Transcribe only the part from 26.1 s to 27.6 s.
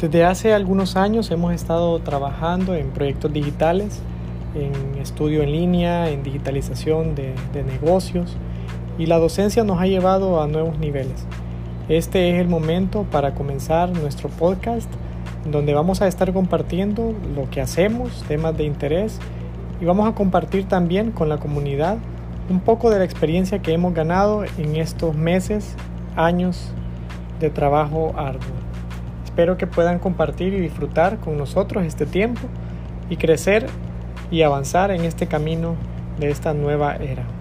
años de